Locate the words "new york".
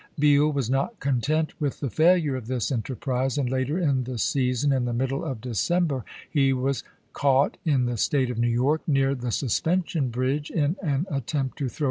8.39-8.81